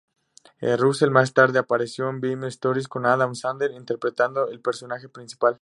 [0.61, 5.49] Russell más tarde apareció en "Bedtime Stories", con Adam Sandler interpretando el personaje principal.